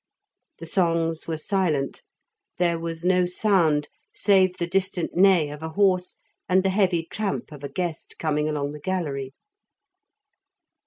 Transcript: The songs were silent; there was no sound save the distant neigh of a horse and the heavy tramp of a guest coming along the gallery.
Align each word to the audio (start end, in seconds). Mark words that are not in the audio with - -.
The 0.57 0.65
songs 0.65 1.27
were 1.27 1.37
silent; 1.37 2.01
there 2.57 2.79
was 2.79 3.05
no 3.05 3.25
sound 3.25 3.87
save 4.15 4.57
the 4.57 4.65
distant 4.65 5.11
neigh 5.15 5.49
of 5.51 5.61
a 5.61 5.69
horse 5.69 6.17
and 6.49 6.63
the 6.63 6.71
heavy 6.71 7.03
tramp 7.05 7.51
of 7.51 7.63
a 7.63 7.69
guest 7.69 8.15
coming 8.17 8.49
along 8.49 8.71
the 8.71 8.79
gallery. 8.79 9.35